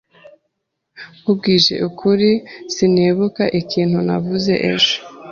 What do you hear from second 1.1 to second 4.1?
Nkubwije ukuri, sinibuka ikintu